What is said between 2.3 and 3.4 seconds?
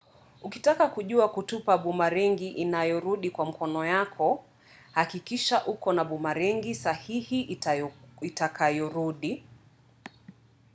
inayorudi